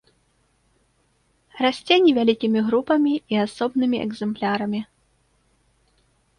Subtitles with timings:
[1.65, 4.85] Расце невялікімі групамі і асобнымі экземплярамі.